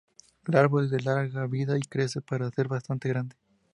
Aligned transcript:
El 0.47 0.55
árbol 0.55 0.85
es 0.85 0.89
de 0.89 0.99
larga 0.99 1.45
vida 1.45 1.77
y 1.77 1.81
crece 1.81 2.21
para 2.21 2.49
ser 2.49 2.67
bastante 2.67 3.07
grande. 3.07 3.35